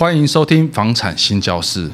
[0.00, 1.86] 欢迎收听房产新教室。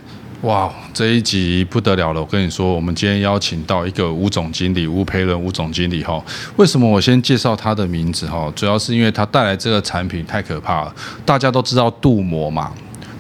[0.43, 2.21] 哇，这一集不得了了！
[2.21, 6.25] 我跟你说，我们今天邀请到一个吴总经理吴培伦吴总经理哈。
[6.54, 8.48] 为什么我先介绍他的名字哈？
[8.54, 10.95] 主要是因为他带来这个产品太可怕了。
[11.25, 12.72] 大家都知道镀膜嘛，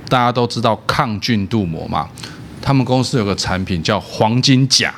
[0.08, 2.08] 大家都知道抗菌镀膜嘛。
[2.62, 4.94] 他们公司有个产品叫黄金甲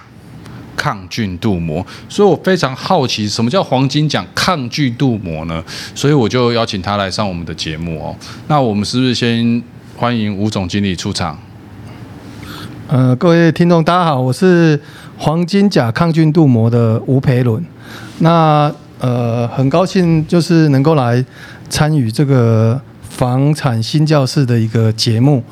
[0.76, 5.64] 抗菌镀膜，所以我非常好奇，什么叫黄金甲抗菌镀膜呢？
[5.94, 8.14] 所以我就邀请他来上我们的节目哦。
[8.48, 9.62] 那我们是不是先
[9.98, 11.36] 欢迎吴总经理出场？
[12.86, 14.80] 呃，各位听众，大家好，我是
[15.16, 17.60] 黄金甲抗菌镀膜的吴培伦。
[18.20, 21.24] 那呃，很高兴就是能够来
[21.68, 25.42] 参与这个房产新教室的一个节目。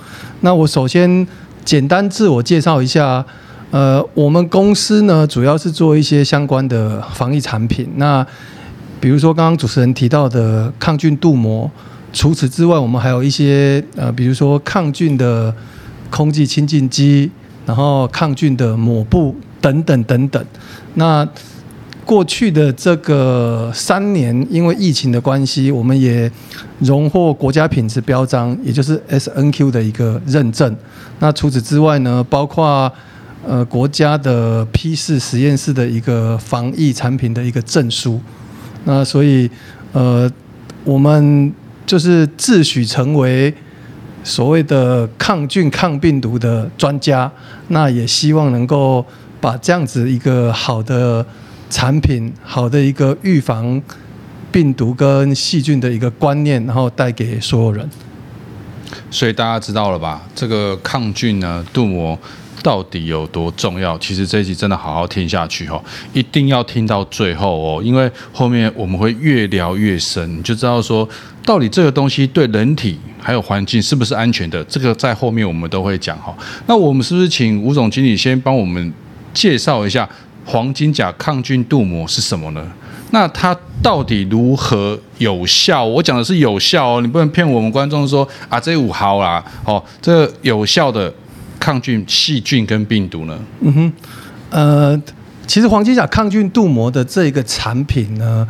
[0.42, 1.26] 那我首先
[1.64, 3.26] 简单自我介绍一下，
[3.72, 7.90] 呃，我们公司呢主要是做一些相关的防疫产品。
[7.96, 8.24] 那
[9.00, 11.68] 比如说刚刚主持人提到的抗菌镀膜，
[12.16, 15.54] 除此之外，我们还有一些呃，比如说抗菌的。
[16.08, 17.28] 空气清净机，
[17.66, 20.42] 然后抗菌的抹布等等等等。
[20.94, 21.28] 那
[22.04, 26.30] 过去的这个三年，因为疫情的关系，我们也
[26.78, 30.74] 荣获国家品质标章，也就是 SNQ 的一个认证。
[31.18, 32.90] 那除此之外呢，包括
[33.44, 38.20] 呃国家的批示实验室的一个防疫产品的一个证书。
[38.84, 39.50] 那所以
[39.92, 40.30] 呃，
[40.84, 41.52] 我们
[41.86, 43.54] 就是自诩成为。
[44.24, 47.30] 所谓的抗菌抗病毒的专家，
[47.68, 49.06] 那也希望能够
[49.40, 51.24] 把这样子一个好的
[51.70, 53.80] 产品、好的一个预防
[54.50, 57.88] 病毒跟细菌的一个观念，然后带给所有人。
[59.12, 60.26] 所以大家知道了吧？
[60.34, 62.18] 这个抗菌呢，镀膜。
[62.62, 63.96] 到底有多重要？
[63.98, 65.80] 其实这一集真的好好听下去哦，
[66.12, 71.08] 一定要听到最后哦，因为后面我们会越聊越深，你就知道说
[71.46, 74.62] 到底这个东西对人体还有环境是不是安全的。
[74.64, 76.36] 这个在后面我们都会讲哈。
[76.66, 78.92] 那我们是不是请吴总经理先帮我们
[79.32, 80.06] 介绍一下
[80.44, 82.66] 黄金甲抗菌镀膜是什么呢？
[83.12, 85.84] 那它到底如何有效？
[85.84, 91.10] 我讲的是有效哦，你不能骗我们观众说啊，这五毫啦哦，这有效的。
[91.58, 93.36] 抗菌细菌跟病毒呢？
[93.62, 93.92] 嗯哼，
[94.50, 95.02] 呃，
[95.46, 98.46] 其实黄金甲抗菌镀膜的这个产品呢，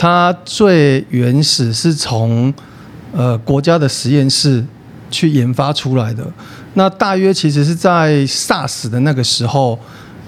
[0.00, 2.50] 它最原始是从
[3.12, 4.64] 呃国家的实验室
[5.10, 6.26] 去研发出来的。
[6.72, 9.78] 那大约其实是在 SARS 的那个时候，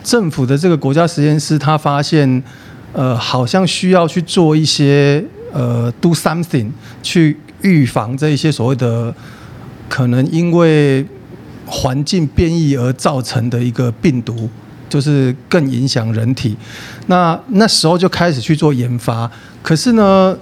[0.04, 2.42] 政府的这个国家实验室，他发现
[2.92, 5.24] 呃好像需要去做一些
[5.54, 6.70] 呃 do something
[7.02, 9.14] 去预防这一些所谓的
[9.88, 11.06] 可能因为。
[11.64, 14.50] 环境变异而造成的一个病毒，
[14.92, 16.54] 就是更影响人体。
[17.06, 19.30] 那那时候就开始去做研发，
[19.62, 20.36] 可是呢，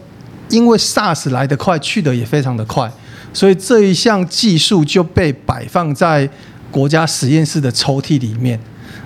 [0.48, 2.90] 因为 SARS 来得快，去得也非常的快，
[3.32, 6.28] 所以这一项技术就被摆放在
[6.72, 8.58] 国家实验室的抽屉里面。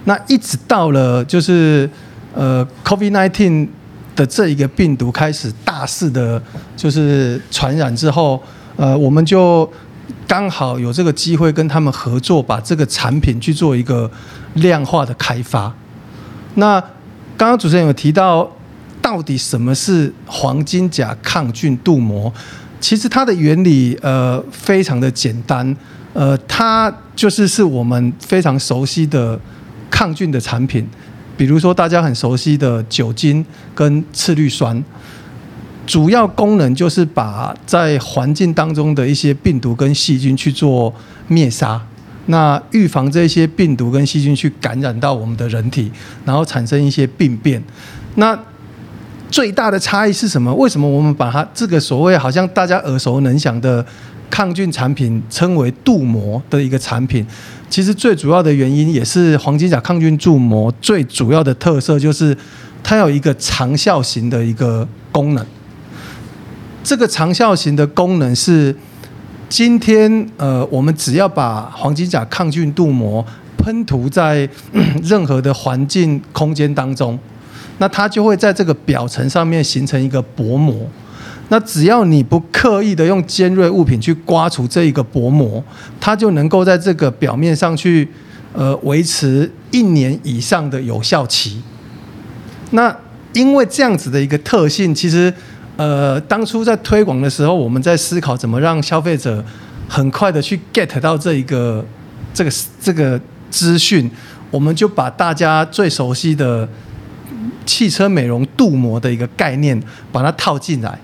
[0.04, 1.88] 那一直到了就是
[2.34, 3.68] 呃 COVID-19
[4.16, 6.42] 的这一个病毒开始大肆的，
[6.74, 8.42] 就是传染之后，
[8.76, 9.70] 呃，我们就。
[10.26, 14.10] 刚好有这个机会跟他们合作，把这个产品去做一个
[14.54, 15.72] 量化的开发。
[16.54, 16.80] 那
[17.36, 18.50] 刚刚主持人有提到，
[19.02, 22.32] 到底什么是黄金甲抗菌镀膜？
[22.80, 25.76] 其实它的原理呃非常的简单，
[26.12, 29.38] 呃，它就是是我们非常熟悉的
[29.90, 30.86] 抗菌的产品，
[31.36, 34.82] 比如说大家很熟悉的酒精跟次氯酸。
[35.86, 40.92] 主要功能就是把在环境当中的一些病毒跟细菌去做
[41.28, 41.80] 灭杀，
[42.26, 45.90] 那预防这些病毒跟细菌去感染到我们的人体，
[46.24, 47.62] 然后产生一些病变。
[48.14, 48.38] 那
[49.30, 50.54] 最大的差异是什么？
[50.54, 53.84] 为什么我们把它这个所谓好像大家耳熟能详的
[54.30, 57.26] 抗菌产品称为镀膜的一个产品？
[57.68, 62.36] 其实最主要的原因也是黄金甲抗菌镀膜最主要的特色，就是
[62.82, 65.44] 它有一个长效型的一个功能。
[66.84, 68.76] 这个长效型的功能是，
[69.48, 73.24] 今天呃，我们只要把黄金甲抗菌镀膜
[73.56, 74.46] 喷涂在
[75.02, 77.18] 任何的环境空间当中，
[77.78, 80.86] 那它就会在这个表层上面形成一个薄膜。
[81.48, 85.64] 那只要你不刻意的用尖锐物品去刮除这一个薄膜，
[85.98, 88.06] 它就能够在这个表面上去
[88.52, 91.62] 呃维持一年以上的有效期。
[92.72, 92.94] 那
[93.32, 95.32] 因为这样子的一个特性，其实。
[95.76, 99.44] 呃，当初在推广的时候，我们在思考怎么让消费者
[99.88, 101.84] 很快的去 get 到这一个
[102.32, 102.50] 这个
[102.80, 104.10] 这个资讯，
[104.50, 106.68] 我们就把大家最熟悉的
[107.66, 109.80] 汽车美容镀膜的一个概念，
[110.12, 110.98] 把它套进来。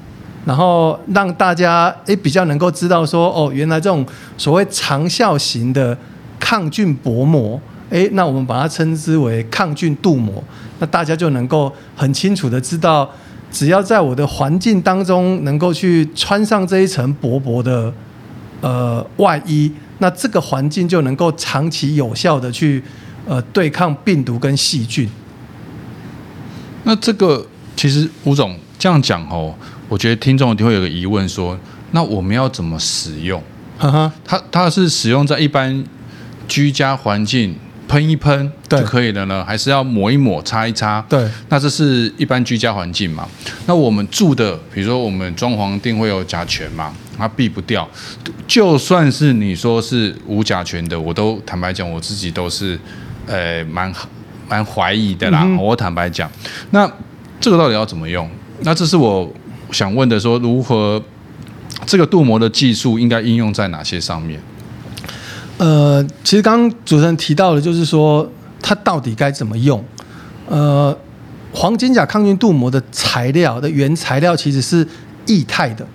[0.46, 4.04] 然后让大家诶比较能够知道说，哦，原来这种
[4.38, 5.96] 所谓长效型的
[6.38, 10.42] 抗菌薄膜，诶，那我们把它称之为抗菌镀膜，
[10.78, 13.08] 那大家就能够很清楚的知道，
[13.50, 17.92] 只要在我的环境当中能够去穿上这一层薄薄的
[18.60, 22.82] 呃外衣，那这个环境就能够长期有效的去
[23.26, 25.08] 呃对抗病毒跟细菌。
[26.84, 29.54] 那这个其实吴总这样讲哦。
[29.88, 31.58] 我觉得听众一定会有个疑问说，
[31.90, 33.42] 那我们要怎么使用？
[33.76, 35.84] 哈哈，它它是使用在一般
[36.46, 37.56] 居家环境
[37.90, 41.04] 喷一喷就可以了呢，还是要抹一抹、擦一擦？
[41.08, 43.26] 对，那这是一般居家环境嘛？
[43.66, 47.88] 那我们住的，比如说我们装潢定会有甲醛嘛，它避不掉。
[48.46, 52.78] 就算是你说是无甲醛的，我都坦白讲，我自己都是
[53.26, 53.92] 呃蛮
[54.48, 55.40] 蛮怀疑的啦。
[55.42, 56.30] 嗯、我坦白讲，
[56.70, 56.88] 那
[57.40, 58.30] 这个到底要怎么用？
[58.60, 59.28] 那这是我。
[59.72, 61.00] 想问的说，如何
[61.86, 64.42] 这个镀膜的技术应该应用在哪些上面？
[65.60, 68.26] 呃，其实刚刚主持人提到的，就是说
[68.62, 69.84] 它到底该怎么用？
[70.48, 70.96] 呃，
[71.52, 74.86] 黄金甲抗菌镀膜的材料的原材料其实是
[75.26, 75.86] 液态的，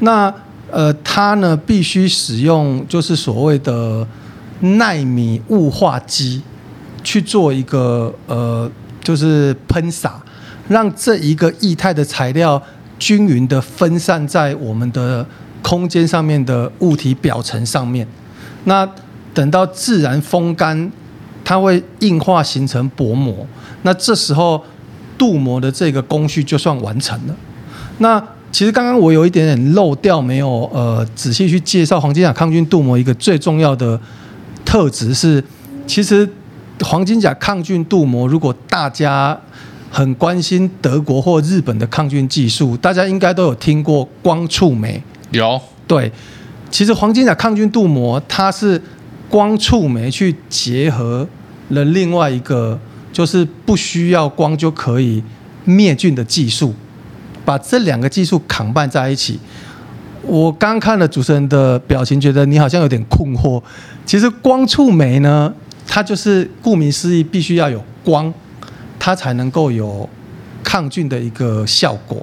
[0.00, 0.34] 那
[0.72, 4.04] 呃，它呢必须使用就是所谓的
[4.58, 6.42] 纳米雾化机
[7.04, 8.68] 去做一个呃，
[9.04, 10.20] 就是喷洒，
[10.66, 12.60] 让这一个液态的材料。
[12.98, 15.24] 均匀的分散在我们的
[15.60, 18.08] 空间上面的物体表层上面，
[18.66, 18.88] 那
[19.32, 20.92] 等到自然风干，
[21.44, 23.46] 它会硬化形成薄膜。
[23.82, 24.62] 那这时候
[25.16, 27.34] 镀膜的这个工序就算完成了。
[27.98, 28.22] 那
[28.52, 34.00] 其实刚刚我有一点点漏掉，没有呃仔细去介绍黄金甲抗菌镀膜一个最重要的
[34.64, 35.42] 特质是，
[35.86, 36.28] 其实
[36.80, 39.38] 黄金甲抗菌镀膜如果大家
[39.90, 45.02] 很关心德国或日本的抗菌技术，大家应该都有听过光触媒。
[45.30, 46.10] 有对，
[46.76, 48.78] 其实黄金甲抗菌镀膜它是
[49.30, 51.26] 光触媒去结合
[51.70, 52.78] 了另外一个，
[53.10, 55.24] 就是不需要光就可以
[55.64, 56.74] 灭菌的技术，
[57.46, 59.40] 把这两个技术 combine 在一起。
[60.20, 63.62] 我刚看了主持人的表情，觉得你好像有点困惑。
[64.04, 65.50] 其实光触媒呢，
[65.86, 68.30] 它就是顾名思义，必须要有光。
[68.98, 70.06] 它才能够有
[70.62, 72.22] 抗菌的一个效果。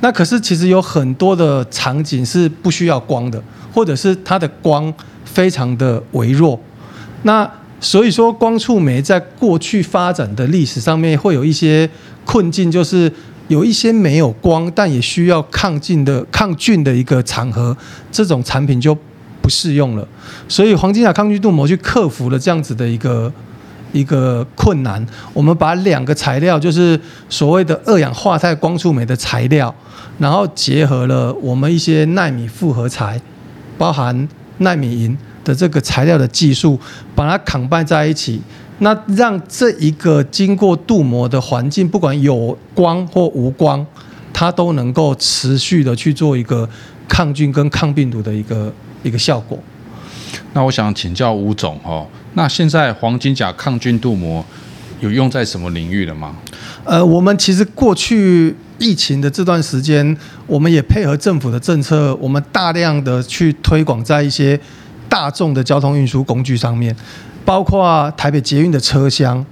[0.00, 3.42] 那可是其实有很多的场景是不需要光的，
[3.72, 4.92] 或者是它的光
[5.24, 6.58] 非常的微弱。
[7.22, 7.50] 那
[7.80, 11.88] 所以说，光触媒在过去发展的历史上面会有一些
[12.24, 13.12] 困境，就是
[13.48, 17.76] 有一些没有光但也需要抗菌的抗菌的一个场合，
[18.10, 18.96] 这种产品就
[19.40, 20.06] 不适用了。
[20.48, 23.32] 所以黄金甲抗菌镀膜去克服了这样子的一个。
[23.90, 27.00] 一个困难，我们把两个材料，就是
[27.30, 29.74] 所谓的二氧化钛光触媒的材料，
[30.18, 33.18] 然后结合了我们一些纳米复合材，
[33.78, 34.28] 包含
[34.58, 36.78] 奈米银的这个材料的技术，
[37.14, 38.42] 把它 combine 在一起，
[38.80, 43.86] 那让这一个经过镀膜的环境，不管有光或无光，
[44.32, 46.68] 它都能够持续的去做一个
[47.08, 48.72] 抗菌跟抗病毒的一个
[49.02, 49.58] 一个效果。
[50.52, 52.06] 那我想请教吴总哦。
[52.34, 54.44] 那现在黄金甲抗菌镀膜
[55.00, 56.36] 有用在什么领域了吗？
[56.84, 64.58] 呃，我们其实过去疫情的这段时间，我们也配合政府的政策，我们大量的去推广在一些
[65.08, 66.94] 大众的交通运输工具上面，
[67.44, 69.44] 包括台北捷运的车厢、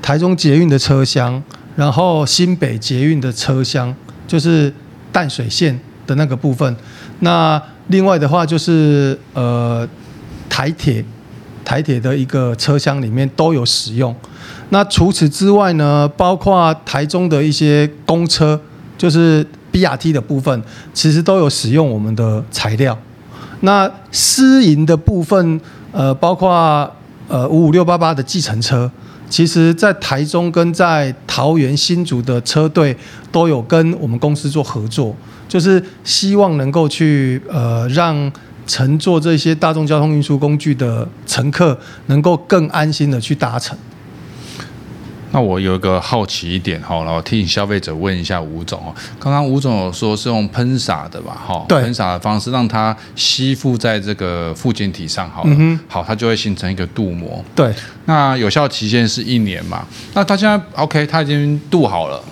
[0.00, 1.42] 台中捷运的车厢，
[1.76, 3.94] 然后新北捷运的车厢，
[4.26, 4.72] 就是
[5.12, 6.76] 淡水线的那个部分。
[7.20, 9.88] 那另外的话就是呃
[10.48, 11.04] 台铁。
[11.62, 14.12] 台铁的一个车厢里面都有使用。
[14.70, 18.60] 那除此之外呢，包括台中的一些公车，
[19.00, 22.94] 就是 BRT 的部分，其实都有使用我们的材料。
[23.62, 25.58] 那私营的部分，
[25.90, 26.50] 呃，包括
[27.28, 28.90] 呃五五六八八的计程车，
[29.30, 32.94] 其实在台中跟在桃园新竹的车队
[33.32, 35.16] 都有跟我们公司做合作，
[35.48, 38.30] 就是希望能够去呃让。
[38.66, 41.76] 乘坐这些大众交通运输工具的乘客
[42.06, 43.76] 能够更安心的去搭乘。
[45.32, 51.40] 那我有一个好奇一点哈，然后替消费者问一下吴总哦，刚刚吴总有说是用喷洒的吧？
[51.46, 57.44] 哈，对，喷洒的方式让它吸附在这个附件体上，好了，嗯、好，它就会形成一个镀膜。
[57.54, 57.72] 对，
[58.06, 59.86] 那有效期限是一年嘛？
[60.14, 62.22] 那它现在 OK，它已经镀好了，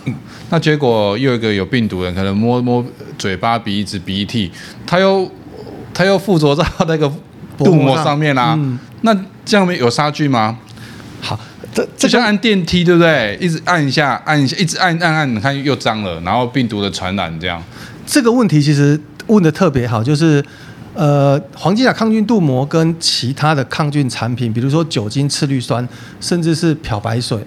[0.51, 2.85] 那结果又一个有病毒的人可能摸摸
[3.17, 4.51] 嘴巴、鼻子、鼻涕，
[4.87, 5.31] 他又。
[5.95, 7.13] 它又附着在那个
[7.57, 9.13] 镀膜上面啦、啊 嗯，那
[9.45, 10.57] 这样没有杀菌吗？
[11.21, 11.37] 好，
[11.97, 13.37] 这就像按电梯，对不对？
[13.41, 17.63] 一直按一下，按一下，一直按按按，你看又脏了，然后病毒的传染这样。
[18.07, 20.45] 这个问题其实问的特别好，就是
[20.95, 25.87] 呃，黄金甲抗菌镀膜跟其他的抗菌产品，比如说酒精、次氯酸，
[26.21, 27.39] 甚至是漂白水，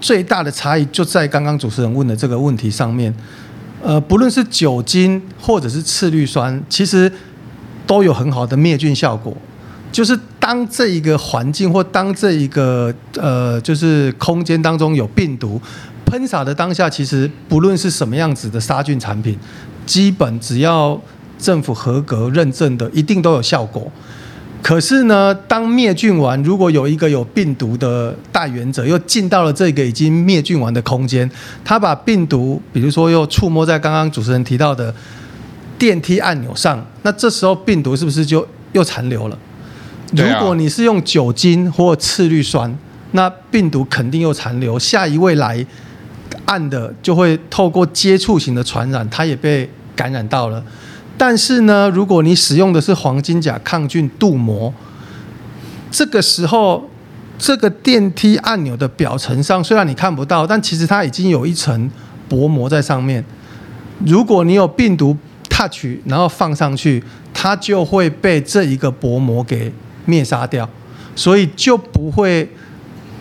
[0.00, 3.12] 最大的差异就在刚刚主持人问的这个问题上面。
[3.82, 7.10] 呃，不论是酒精或者是次氯酸，其实
[7.86, 9.36] 都有很好的灭菌效果。
[9.90, 15.60] 就是当这一个环境或当这一个呃，就是空间当中有病毒
[16.04, 19.38] 喷洒的当下，其实不论是什么样子的杀菌产品，
[19.84, 21.00] 基本只要
[21.38, 23.90] 政府合格认证的，一定都有效果。
[24.60, 31.30] 可是呢，当灭菌完，如果有一个有病毒的带原者又进到了这个已经灭菌完的空间，
[31.64, 34.92] 他把病毒，比如说又触摸在刚刚主持人提到的
[35.78, 39.38] 电梯按钮上，那这时候病毒是不是就又残留了？
[40.12, 42.76] 如果你是用酒精或次氯酸，
[43.12, 45.64] 那病毒肯定又残留，下一位来
[46.46, 50.64] 按的就会透过接触型的传染，它也被感染到了。
[51.16, 54.72] 但是呢，如果你使用的是黄金甲抗菌镀膜，
[55.90, 56.88] 这个时候
[57.36, 61.90] 这个电梯按钮的表层上虽然你看不到，但其实它已经有一层
[62.28, 63.24] 薄膜在上面。
[64.06, 65.16] 如果你有病毒
[65.50, 67.02] touch，然后放上去，
[67.34, 69.72] 它就会被这一个薄膜给
[70.08, 70.68] 灭杀掉，
[71.14, 72.50] 所以就不会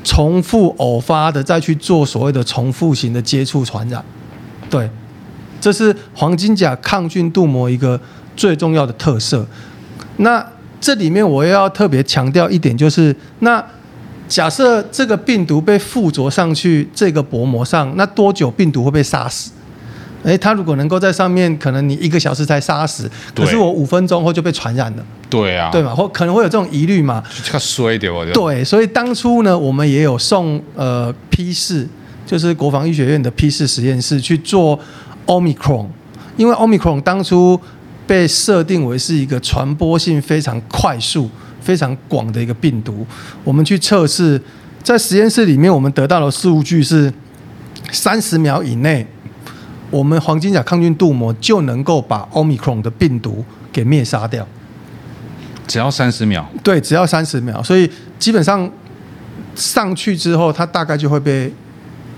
[0.03, 4.03] 重复偶发的再去做所谓的重复型的接触传染，
[4.69, 4.89] 对。
[5.59, 7.99] 这是黄金甲抗菌镀膜一个
[8.35, 9.45] 最重要的特色。
[10.17, 10.45] 那
[10.79, 13.61] 这里面我要特别强调一点，就是那
[14.27, 19.51] 假设这个病毒被附着上去这个薄膜上，那多久病毒会被杀死？
[20.23, 25.03] 诶，它如果能够在上面，可能你一个小时才杀死，可是我五分钟后就被传染了。
[25.29, 25.93] 对啊，对嘛？
[25.93, 27.23] 或可能会有这种疑虑嘛？
[27.43, 31.87] 较衰点，对，所以当初呢，我们也有送呃 P 四，
[32.25, 34.79] 就是国防医学院的 P 四实验室去做。
[35.27, 35.87] Omicron，
[36.37, 37.59] 因为 Omicron 当初
[38.07, 41.29] 被设定为是一个传播性非常快速、
[41.59, 43.05] 非常广的一个病毒，
[43.43, 44.41] 我们去测试，
[44.81, 47.13] 在实验室里面，我们得到的数据是
[47.91, 49.05] 三十秒以内，
[49.91, 53.43] 我们黄金甲抗菌镀膜就能够把 Omicron 的病毒
[53.73, 54.47] 给灭杀掉，
[55.67, 56.47] 只要三十秒。
[56.63, 58.69] 对，只要三十秒，所以基本上
[59.55, 61.53] 上去之后，它大概就会被。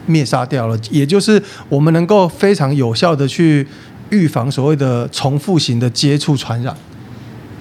[0.06, 3.68] 灭杀掉了，也就是我们能够非常有效的去
[4.10, 6.76] 预防所谓的重复型的接触传染。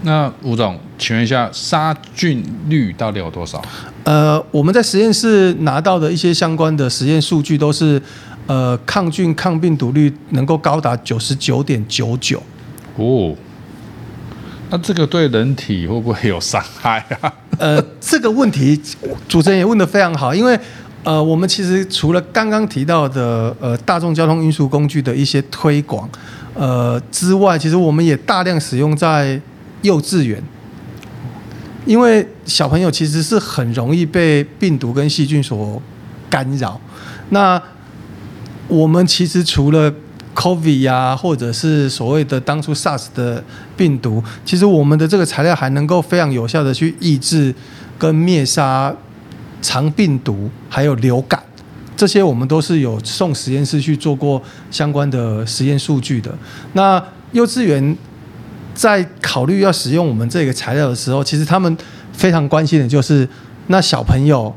[0.00, 3.62] 那吴总，请问一下，杀菌率到底有多少？
[4.04, 8.00] 呃，我们在实验室拿到的一些相关的实验数据都是，
[8.47, 12.42] 呃，抗菌抗病毒率能够高达九十九点九九。
[12.97, 13.35] 哦，
[14.70, 17.32] 那这个对人体会不会有伤害啊？
[17.58, 18.80] 呃，这个问题
[19.26, 20.58] 主持人也问得非常好，因为。
[21.04, 26.06] 呃，我们其实除了刚刚提到的呃大众交通运输工具的一些推广，
[26.54, 29.40] 呃之外，其实我们也大量使用在
[29.82, 30.42] 幼稚园，
[31.87, 35.80] 因为小朋友其实是很容易被病毒跟细菌所
[36.28, 36.78] 干扰。
[37.30, 37.62] 那
[38.66, 39.90] 我们其实除了
[40.38, 43.42] COVID 呀、或者是所谓的当初 SARS 的
[43.76, 47.52] 病毒，其实我们的这个材料还能够非常有效的去抑制
[47.99, 48.95] 跟灭杀。
[49.61, 51.42] 肠病毒还有流感，
[51.97, 54.40] 这些我们都是有送实验室去做过
[54.71, 56.33] 相关的实验数据的。
[56.75, 57.02] 那
[57.33, 57.97] 幼稚园
[58.73, 61.76] 在考虑要使用我们这个材料的时候，其实他们
[62.12, 63.28] 非常关心的就是，
[63.66, 64.54] 那小朋友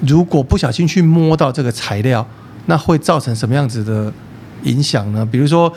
[0.00, 2.26] 如果不小心去摸到这个材料，
[2.64, 4.10] 那会造成什么样子的
[4.64, 5.24] 影响呢？
[5.24, 5.72] 比如说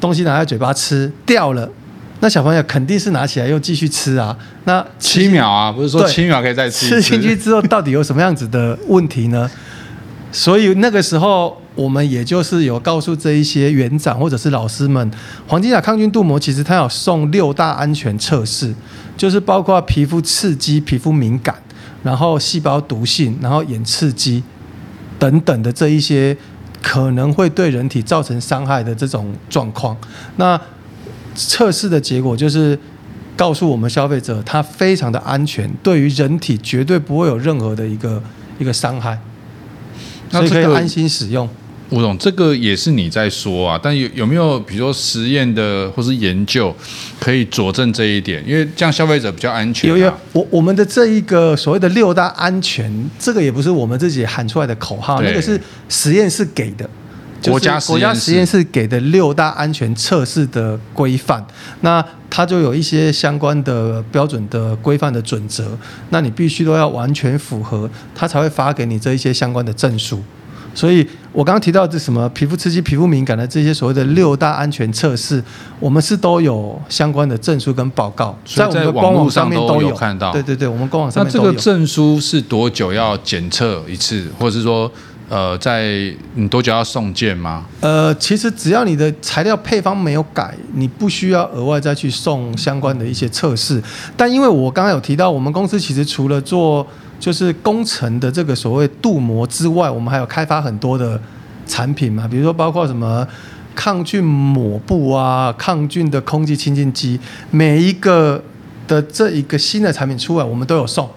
[0.00, 1.68] 东西拿在嘴巴吃掉了。
[2.22, 9.50] 那小朋友肯定是拿起来又继续吃啊，那七秒啊，不是说七秒可以再吃，吃进去之后到底有什么样子的问题呢？
[10.30, 15.10] 所以那个时候我们也就是有告诉这一些园长或者是老师们，
[15.48, 18.74] 黄金甲抗菌镀膜其实它有送六大安全测试，
[19.16, 21.54] 就是包括皮肤刺激、皮肤敏感，
[22.02, 24.42] 然后细胞毒性，然后眼刺激
[25.18, 26.36] 等等的这一些
[26.82, 29.96] 可能会对人体造成伤害的这种状况，
[30.36, 30.60] 那。
[31.36, 32.76] 测试的结果就是
[33.36, 38.20] 告诉我们消费者，它非常的安全，对于人体绝对不会有任何的一个
[38.58, 39.16] 一个伤害，
[40.28, 41.48] 所以可以安心使用。
[41.90, 46.74] 吴总，这个也是你在说啊，但有有没有比如说实验的或是研究
[47.18, 48.42] 可以佐证这一点？
[48.46, 49.92] 因为这样消费者比较安全啊。
[49.92, 56.88] 有有，我我们的这一个所谓的六大安全，这个也不是我们自己喊出来的口号，那个是实验室给的。
[57.42, 61.42] 国家国家实验室给的六大安全测试的规范，
[61.80, 65.66] 那它就有一些相关的标准的规范的准则，
[66.10, 70.22] 那你必须都要完全符合，它才会发给你这一些相关的证书。
[70.80, 75.44] 所以我刚刚提到这什么皮肤刺激、皮肤敏感的这些所谓的六大安全测试，
[75.78, 80.32] 我们是都有相关的证书跟报告，在我们的官网上面都有看到。
[80.32, 81.44] 对对对，我们官网上面都有。
[81.44, 84.90] 那这个证书是多久要检测一次，或者是说？
[85.28, 87.64] 呃，在你多久要送件吗？
[87.78, 93.80] 呃，其实只要你的材料配方没有改，你不需要额外再去送相关的一些测试。
[94.16, 96.84] 但因为我刚刚有提到，我们公司其实除了做
[97.20, 101.20] 就是工程的这个所谓镀膜之外，我们还有开发很多的
[101.66, 103.24] 产品嘛，比如说包括什么
[103.74, 108.42] 抗菌抹布啊、抗菌的空气清净机，每一个
[108.88, 111.08] 的这一个新的产品出来，我们都有送。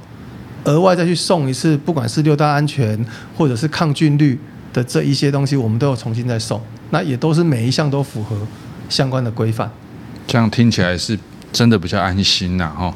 [0.66, 3.06] 额外再去送一次，不管是六大安全
[3.36, 4.40] 或者是抗菌率
[4.72, 6.62] 的这一些东西，我们都有重新再送。
[6.92, 8.38] 那也都是每一项都符合
[8.88, 9.70] 相关的规范。
[10.28, 11.18] 这样听起来是
[11.52, 12.94] 真的比较安心呐，哈。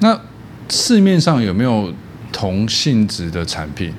[0.00, 0.18] 那
[0.70, 1.92] 市面上有没有
[2.38, 3.92] 同性质的产品？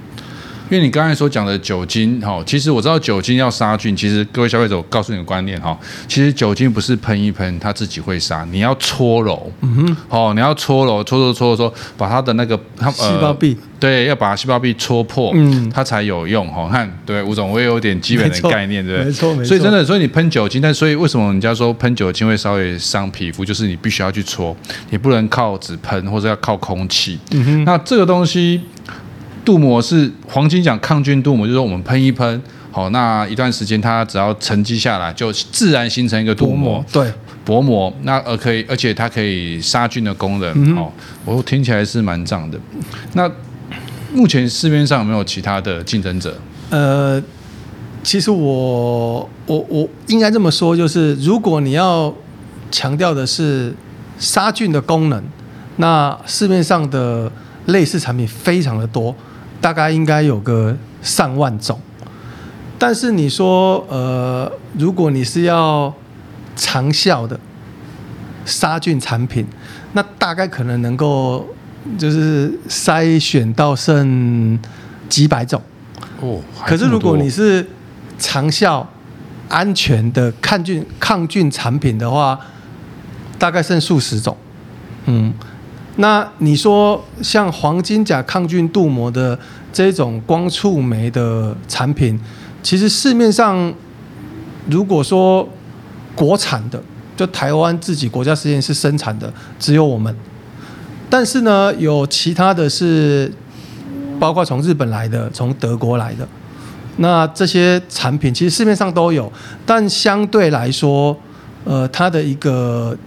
[0.70, 19.06] 因为你刚才所讲的酒精，哈，其实我知道酒精要杀菌，其实各位消费者，我告诉你个观念，哈，其实酒精不是喷一喷它自己会杀，你要搓揉，嗯哼，哦，你要搓揉，搓搓搓搓，把它的那个它细胞壁，对，要把细胞壁搓破，嗯，它才有用，哈，看，对，吴总，我也有点基本的概念，对不对？
[19.08, 19.46] 没错，没错。
[19.46, 24.56] 所以真的，所以你喷酒精，但所以为什么人家说喷酒精会稍微伤皮肤，就是你必须要去搓，
[24.92, 28.62] 你不能靠只喷，或者要靠空气，嗯哼，那这个东西。
[29.50, 32.40] 镀膜是黄金奖抗菌镀膜，就是说我们喷一喷，
[32.70, 37.12] 好，那一段时间它只要沉积下来，就自然形成一个镀膜，对，
[37.44, 40.92] 薄膜，那呃可以，而且它可以杀菌的功能，哦、嗯，
[41.26, 42.60] 我听起来是蛮赞的。
[43.14, 43.28] 那
[44.14, 46.38] 目前市面上有没有其他的竞争者？
[46.70, 47.20] 呃，
[48.04, 52.14] 其实我我我应该这么说，就是如果你要
[52.70, 53.74] 强调的是
[54.20, 55.24] 杀菌的功能，
[55.78, 57.32] 那市面上的
[57.66, 59.16] 类似产品非常的多。
[59.62, 61.80] 大概应该有个上万种，
[62.78, 65.94] 但是你说，呃，如果你是要
[66.56, 67.38] 长效的
[68.46, 69.46] 杀菌产品，
[69.94, 71.46] 那大概可能能够
[71.98, 74.58] 就是筛选到剩
[75.10, 75.62] 几百种。
[76.22, 77.68] 哦，可是如果你是
[78.18, 78.88] 长效
[79.50, 82.40] 安全的抗菌抗菌产品的话，
[83.38, 84.38] 大概剩数十种。
[85.06, 85.34] 嗯。
[86.00, 89.38] 那你说像黄金甲抗菌镀膜的
[89.74, 92.18] 这种光触媒的产品，
[92.64, 93.74] 其实市面上
[94.70, 95.46] 如果说
[96.16, 96.82] 国产的，
[97.18, 100.16] 就台湾自己国家实验室生产的只有我们，
[101.10, 103.30] 但是呢，有其他的是
[104.22, 106.26] 包括从日本来的，从德国来的，
[106.96, 109.30] 那这些产品其实市面上都有，
[109.66, 111.18] 但相对来说，
[111.66, 112.98] 呃，它的一个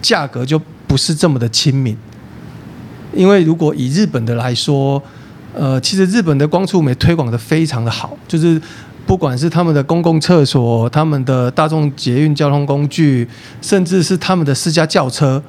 [0.00, 1.96] 价格就不是这么的亲民。
[3.14, 5.02] 因为如果以日本的来说，
[5.54, 8.60] 呃，其实日本的光触媒推广的非常的好，就是
[9.06, 13.28] 不管是他们的公共厕所、他们的大众捷运交通工具，
[13.60, 15.42] 甚至是他们的私家轿车，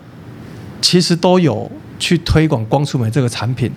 [0.82, 3.72] 其实都有去推广光触媒这个产品。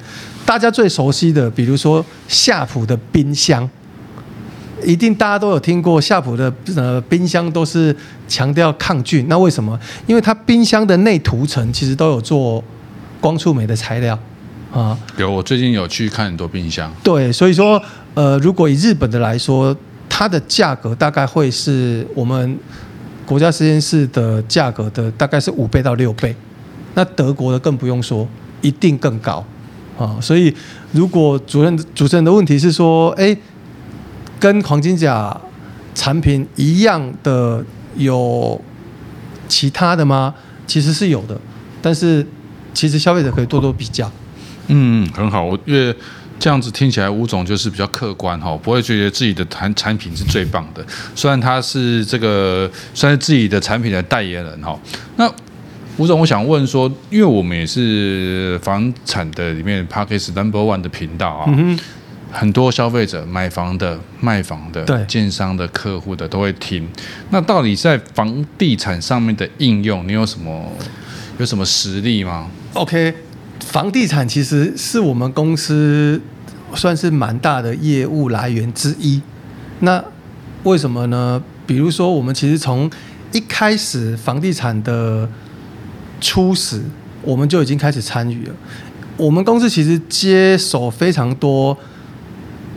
[0.45, 3.69] 大家最熟悉的，比如说夏普的冰箱，
[4.85, 7.95] 一定大家都有听过，夏普的呃冰箱都是
[8.27, 9.27] 强调抗菌。
[9.29, 9.79] 那为什么？
[10.09, 12.65] 因为它冰箱的内涂层其实都有做。
[13.21, 14.19] 光触媒的材料
[14.73, 16.93] 啊，有，我最近有去看很多冰箱。
[17.03, 17.83] 对，所以说，
[18.15, 19.75] 呃，如果以日本的来说，
[20.09, 22.59] 它的价格大概会是我们
[23.25, 26.35] 国家实验室的价格的大概是五倍到六倍。
[26.95, 28.29] 那德国的更不用说，
[28.61, 29.45] 一定更高
[29.99, 30.19] 啊。
[30.21, 30.55] 所以，
[30.93, 33.37] 如果主任主持人的问题是说，哎，
[34.39, 35.35] 跟黄金甲
[35.95, 37.65] 产品一样的
[37.97, 38.61] 有
[39.49, 40.35] 其他的吗？
[40.67, 41.41] 其实是有的，
[41.81, 42.27] 但是。
[42.77, 44.13] 其实消费者可以多多比较，
[44.67, 45.43] 嗯，很好。
[45.43, 45.97] 我因为
[46.39, 50.85] 这样子听起来，吴总就是比较客观哈，不会觉得自己的产产品是最棒的。
[51.15, 54.79] 虽然他是这个算是自己的产品的代言人哈。
[55.17, 55.27] 那
[55.97, 61.79] 吴总，我想问说，因为我们也是房产的里面 Parkes Number One 的频道啊，嗯、
[62.31, 66.87] 很多消费者买房的、卖房的、对建商的客户的都会听。
[67.31, 70.71] 那到底在房地产上面的应用，你有什么
[71.39, 73.15] 有什么实例吗？OK，
[73.61, 76.21] 房地产其实是我们公司
[76.75, 79.21] 算是蛮大的业务来源之一。
[79.81, 80.03] 那
[80.65, 81.43] 为什么呢？
[81.67, 82.91] 比如说，我们其实从
[83.33, 85.29] 一开始房地产的
[86.21, 86.81] 初始，
[87.23, 88.55] 我们就已经开始参与了。
[89.17, 91.77] 我们公司其实接手非常多，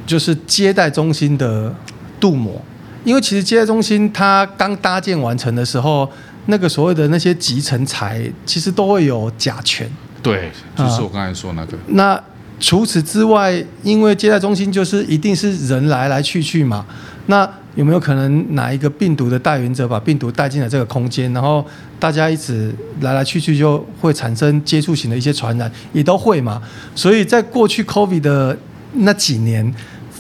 [0.05, 1.73] 就是接待中心的
[2.19, 2.61] 镀膜，
[3.03, 6.09] 因为其实接待中心它刚搭建完成的时候。
[6.45, 9.87] 那个所谓的那些集成材，其实都会有甲醛。
[10.23, 11.77] 对，就是我刚才说那个。
[11.77, 12.23] 啊、那
[12.59, 16.83] 除此之外，因为接待中心就是一定是人来来去去嘛，
[17.27, 21.63] 那有没有可能哪一个病毒的带原者把病毒带进了这个空间，然后
[21.99, 26.59] 大家一直来来去去就会产生接触型的一些传染，也都会嘛。
[26.95, 28.57] 所以在过去 COVID 的
[28.93, 29.71] 那几年，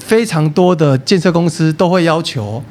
[0.09, 2.63] 非常多的建设公司都会要求，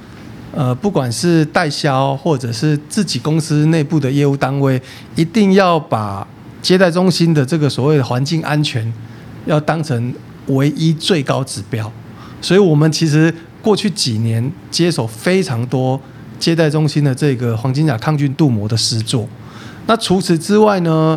[0.52, 4.82] 呃，不管是代销或者是自己公司内部的业务单位，
[5.14, 6.26] 一定要把
[6.60, 8.92] 接待中心的这个所谓的环境安全。
[9.46, 10.12] 要当成
[10.48, 11.90] 唯一最高指标，
[12.42, 15.98] 所以我们其实过去几年接手非常多
[16.40, 19.28] 接待中心的这个黄金甲抗菌镀膜的施作。
[19.86, 21.16] 那除此之外呢，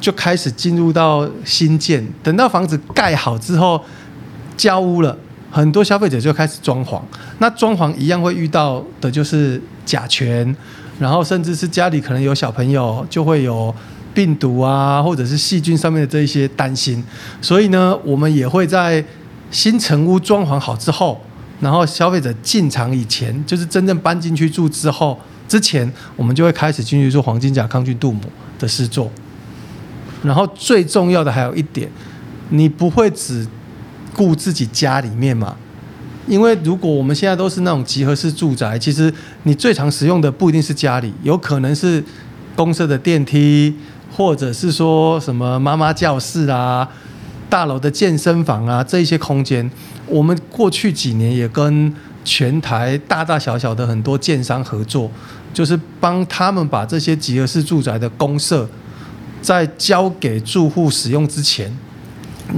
[0.00, 3.82] 就开始进入到新建，等到房子盖好之后
[4.56, 5.16] 交屋了，
[5.50, 7.00] 很多消费者就开始装潢。
[7.38, 10.54] 那装潢一样会遇到的就是甲醛，
[10.98, 13.74] 然后甚至是家里可能有小朋友，就会有。
[14.12, 17.02] 病毒啊，或者是细菌上面的这一些担心，
[17.40, 19.02] 所以呢，我们也会在
[19.52, 21.20] 新成屋装潢好之后，
[21.60, 28.22] 然后消费者进场以前，就是真正搬进去住之后之前，我们就会开始进去做黄金甲抗菌镀膜
[28.58, 29.08] 的试做。
[30.24, 31.88] 然后最重要的还有一点，
[32.48, 33.46] 你不会只
[34.20, 35.56] 顾自己家里面嘛？
[36.28, 39.12] 因为如果我们现在都是那种集合式住宅，其实
[39.44, 42.04] 你最常使用的不一定是家里，有可能是
[42.54, 43.74] 公社的电梯。
[44.12, 46.86] 或者是说什么妈妈教室啊、
[47.48, 49.70] 大楼的健身房啊，这一些空间，
[50.06, 55.08] 我们过去几年也跟全台大大小小的很多建商合作，
[55.54, 58.68] 就是帮他们把这些集合式住宅的公设，
[59.40, 61.74] 在交给住户使用之前，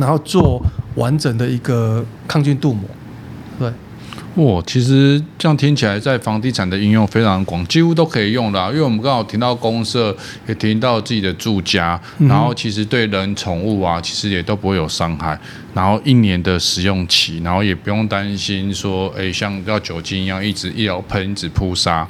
[0.01, 0.61] 然后做
[0.95, 2.85] 完整的一个抗菌镀膜，
[3.59, 3.73] 对。
[4.37, 8.59] 哇，其实这样听起来，在房地产的应用非常广，几乎都可以用的。
[8.71, 10.17] 因为我们刚好提到公社，
[10.49, 15.39] 也提到自己的住家，然后其实对人、宠物啊，其实也都不会有伤害。
[15.75, 22.09] 然后一年的使用期，然后也不用担心说，哎，像要酒精一样一直一直喷、一直扑杀。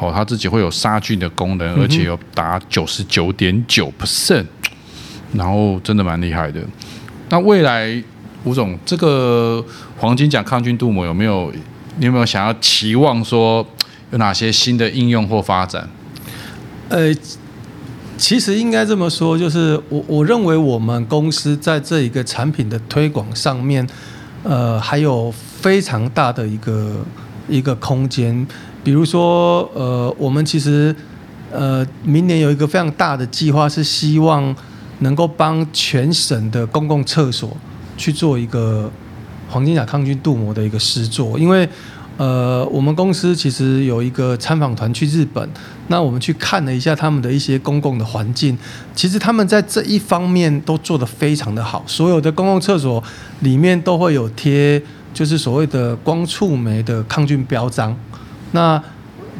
[0.00, 4.46] 哦，它自己会有杀菌的功能，而且有达九十九点九 percent，
[5.32, 6.60] 然后真的蛮厉害的。
[7.28, 8.02] 那未来？
[8.44, 9.64] 吴总，这个
[9.98, 11.52] 黄金甲抗菌镀膜有没有？
[11.98, 13.66] 你有没有想要期望说
[14.10, 15.86] 有哪些新的应用或发展？
[16.88, 17.14] 呃，
[18.16, 23.86] 其实应该这么说，就是我我认为我们公司在这一个产品的推广上面，
[24.42, 27.04] 呃，还有非常大的一个
[27.46, 28.46] 一个空间。
[28.82, 30.96] 比如说，呃，我们其实
[31.52, 34.56] 呃明年有一个非常大的计划，是希望
[35.00, 37.54] 能够帮全省的公共厕所。
[38.02, 38.90] 去做一个
[39.48, 41.68] 黄金甲抗菌镀膜的一个施作，因为
[42.16, 45.48] 呃，我们公司其实有一个参访团去日本，
[45.86, 48.58] 那我们去看了一下他们的一些公共的环境，
[48.92, 53.02] 其实他们在这一方面都做得非常的好，所有的公共厕所
[53.40, 54.82] 里面都会有贴，
[55.14, 57.96] 就是所谓的光触媒的抗菌标章，
[58.50, 58.82] 那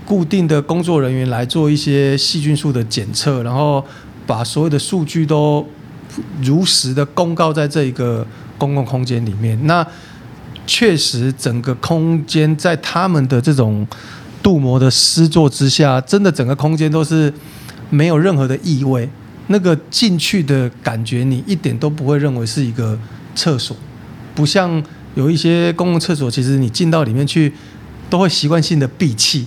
[0.06, 3.84] 固定的工作人员来做一些细菌数的检测，然后
[4.26, 5.66] 把所有的数据都
[6.42, 8.26] 如实的公告在这一个。
[8.62, 9.84] 公共空间里面，那
[10.64, 13.84] 确实整个空间在他们的这种
[14.40, 17.32] 镀膜的施作之下，真的整个空间都是
[17.90, 19.08] 没有任何的异味，
[19.48, 22.96] 那个进去的感觉你一点都不会认为是一个
[23.34, 23.76] 厕所，
[24.36, 24.80] 不像
[25.16, 27.52] 有一些公共厕所，其实你进到里面去
[28.08, 29.44] 都会习惯性的闭气。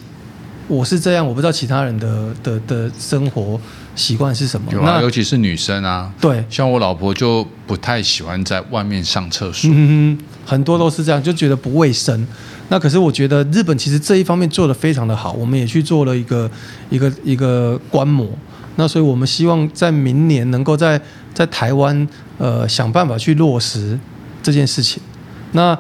[0.68, 3.58] 我是这样，我不知道其他人的的的生活
[3.96, 4.72] 习惯是什么。
[4.72, 9.70] 有啊，尤其是女生啊，对，像我老婆就不太喜欢在外面上厕所。
[9.74, 12.28] 嗯，很多都是这样，就觉得不卫生。
[12.70, 16.50] 那可是我觉得日本其实这一方面做得非常的好，我们也去做了一个
[16.90, 18.28] 一个一个观摩。
[18.76, 21.00] 那所以我们希望在明年能够在
[21.34, 23.98] 在台湾呃想办法去落实
[24.44, 25.02] 这件事情。
[25.54, 25.78] 那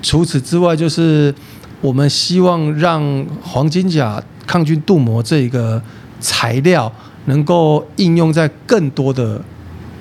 [0.00, 1.34] 除此之外就是。
[1.80, 5.80] 我们希望让黄金甲抗菌镀膜这个
[6.18, 6.92] 材料
[7.26, 9.40] 能够应用在更多的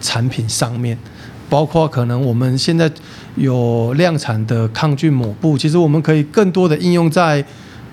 [0.01, 0.97] 产品上面，
[1.49, 2.89] 包括可能我们现在
[3.35, 7.45] 有量产的抗菌抹布，其实我们可以更多的应用在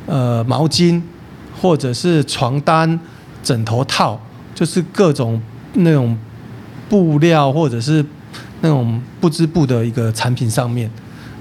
[0.07, 1.03] 呃毛巾
[1.61, 2.99] 或者是床单、
[3.43, 4.19] 枕头套，
[4.55, 5.39] 就是各种
[5.75, 6.17] 那种
[6.89, 8.03] 布料或者是
[8.63, 10.91] 那种不织布的一个产品上面，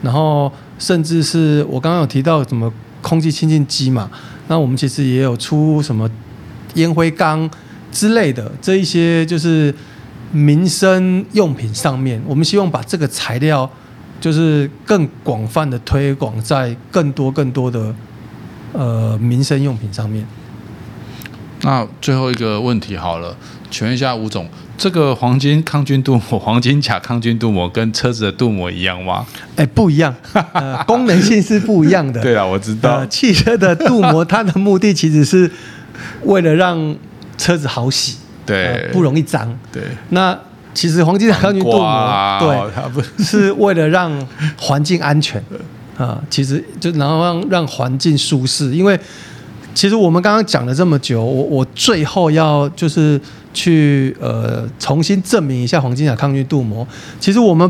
[0.01, 0.51] 然后。
[0.79, 2.69] 甚至是我刚刚有提到什么
[3.01, 4.09] 空气清净机嘛，
[4.47, 6.09] 那我们其实也有出什么
[6.75, 7.49] 烟灰缸
[7.91, 9.73] 之类的这一些，就是
[10.31, 13.69] 民生用品上面，我们希望把这个材料
[14.19, 17.93] 就是更广泛的推广在更多更多的
[18.73, 20.25] 呃民生用品上面。
[21.61, 23.37] 那最后一个问题好了，
[23.73, 29.25] 请问一下吴总，这个黄金抗菌镀膜、黄金甲抗菌镀膜跟车子的镀膜一样吗？
[29.55, 30.13] 哎，不一样，
[30.53, 32.21] 呃， 功能性是不一样的。
[32.21, 32.97] 对啊，我知道。
[32.97, 35.49] 呃，汽车的镀膜，它的目的其实是
[36.21, 36.95] 为了让
[37.35, 39.51] 车子好洗，对，呃、不容易脏。
[39.71, 39.81] 对。
[40.09, 40.37] 那
[40.75, 44.11] 其实黄金甲抗菌镀膜，啊、对，它不 是为了让
[44.55, 45.41] 环境安全
[45.97, 46.23] 啊、呃。
[46.29, 48.99] 其实就然后让让环境舒适，因为。
[49.75, 53.19] 其实我们刚刚讲了这么久，我我最后要就是
[53.53, 56.87] 去呃重新证明一下黄金甲抗菌镀膜。
[57.19, 57.69] 其实我们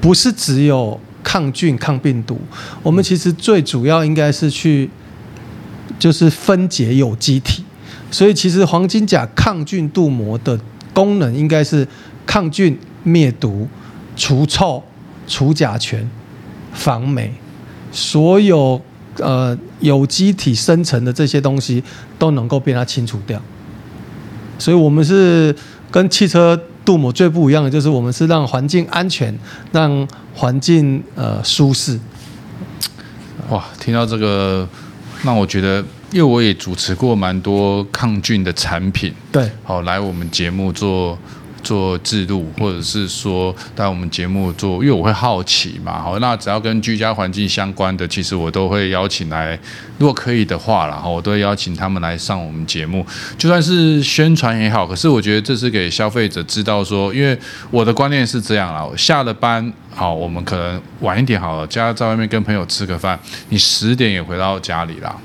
[0.00, 2.40] 不是只有抗菌抗病毒，
[2.82, 4.90] 我们其实最主要应该是去
[5.98, 7.64] 就是分解有机体。
[8.10, 10.58] 所以其实黄金甲抗菌镀膜的
[10.92, 11.86] 功能应该是
[12.26, 13.68] 抗菌、灭毒、
[14.16, 14.82] 除臭、
[15.26, 16.10] 除甲醛、
[16.72, 17.32] 防霉，
[17.90, 18.82] 所有。
[19.18, 21.84] 呃，有机体生成的这些东西
[22.18, 23.38] 都能够被它清除掉，
[24.58, 25.54] 所以我们是
[25.90, 29.36] 跟汽车镀膜最不一样的，就是我们是让环境安全，
[29.72, 31.98] 让环境呃舒适。
[33.50, 34.68] 哇，听到这个，
[35.22, 41.18] 让我觉得，因为我也主持过蛮多抗菌的产品，对，好来我们节目做。
[41.62, 49.58] 做制度，或者是说在我们节目做，因为我会好奇嘛，好，那只要跟居家环境相关的，其实我都会邀请来，
[49.98, 53.06] 如果可以的话，然后我都会邀请他们来上我们节目，
[53.38, 54.86] 就算是宣传也好。
[54.86, 57.38] 可是我觉得这是给消费者知道说，因为
[57.70, 65.16] 我的观念是这样啦，我下了班，好，我们可能晚一点好了，家在外面跟朋友吃个饭，你十点也回到家里啦。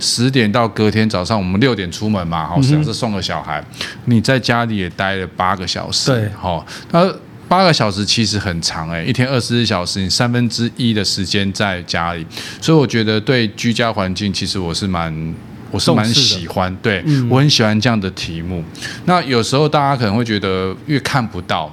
[0.00, 3.62] 十点到隔天早上，我们六点出门嘛，好，实际上是送个小孩。
[4.06, 7.06] 你在家里也待了八个小时，对，好，那
[7.46, 12.26] 八个小时其实很长哎，一天二十四小时，你三分之一的时间在家里，
[12.60, 15.34] 所以我觉得对居家环境，其实我是蛮，
[15.70, 18.64] 我是蛮喜欢，对，我很喜欢这样的题目。
[19.04, 21.70] 那有时候大家可能会觉得越看不到。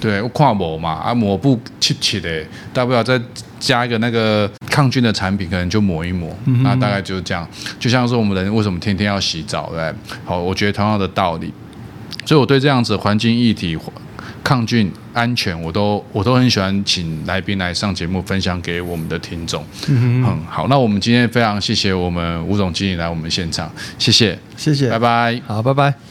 [0.00, 3.20] 对，我看膜嘛，啊，抹布漆漆的，大不了再
[3.58, 7.48] 加一个那个抗菌的产品，可能就抹一抹，嗯、那大概就是这样。
[7.78, 9.92] 就像说我们人为什么天天要洗澡，对，
[10.24, 11.52] 好，我觉得同样的道理。
[12.24, 13.76] 所以我对这样子的环境议题、
[14.44, 19.64] 抗菌安全，我都我都很喜欢请来宾来上节目分享给我们的听众。
[19.88, 26.07] 嗯，嗯，好，那我们今天非常谢谢我们吴总经理来我们现场，谢谢，谢谢，拜拜，好，拜拜。